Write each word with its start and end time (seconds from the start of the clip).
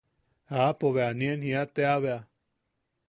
Aapo 0.61 0.87
bea 0.95 1.11
nien 1.19 1.39
jia 1.45 1.61
tea 1.75 1.95
bea. 2.03 2.19